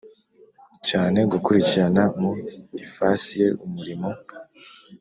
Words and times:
cyane 0.87 1.19
gukurikirana 1.31 2.03
mu 2.19 2.31
ifasi 2.85 3.31
ye 3.41 3.47
umurimo 3.65 4.09